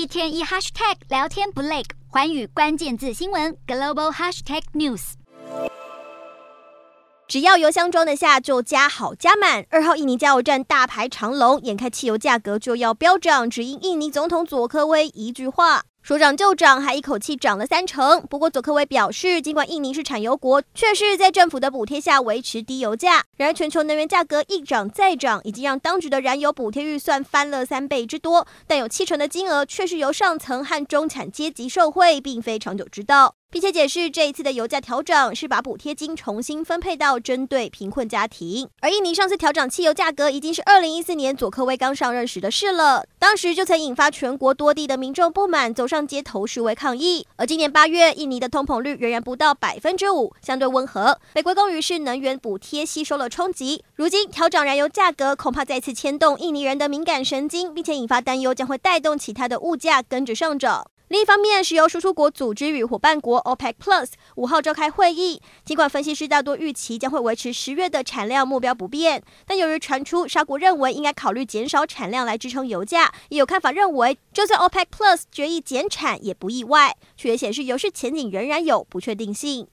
[0.00, 5.12] 一天一 hashtag 聊天不累，环宇关键字新闻 global hashtag news。
[7.28, 9.66] 只要油箱装得下，就加好加满。
[9.68, 15.82] 二号印尼加油站大排长龙，眼看汽油价格就要飙涨，只因印尼总统佐科威一句话。
[16.02, 18.24] 说涨就涨，还一口气涨了三成。
[18.28, 23.22] 不过佐科威表示，尽管印尼是产油国，却是在政府的补贴下维持低油价。
[23.36, 28.46] 然而，全球能源价格一涨再涨，已经让当局的燃油补贴预算翻了三倍之多。
[28.66, 33.34] 但有七成的金额却是由上层和中产阶级受惠，并非长久之道。
[33.50, 38.68] 并且解释，这一次的油价调整是把补贴金重新分配到针对贫困家庭。
[38.80, 47.26] 而印尼上次调涨汽油价格已经是二零一四年佐科威刚上任时的事了，当时就曾引发全国多地的民众不满，走上街头示威抗议。
[47.34, 53.82] 而今年八月，印尼的通膨率仍然不到百分之五，相对温和，被归功于是能源补贴吸收了冲击。
[53.96, 60.88] 如今调涨燃油价格，恐怕再次牵动印尼人的敏感神经，并且引发担忧，将会带动其他的物价跟着上涨。
[61.10, 79.66] 另一方面，石油输出国组织与伙伴国 OPEC Plus 五号召开会议，尽管分析师大多预期将会维持十月的产量目标不变，但由于传出沙国认为应该考虑减少产量来支撑油价，也有看法认为，就算 OPEC Plus 决议减产也不意外，却也显示油市前景仍然有不确定性。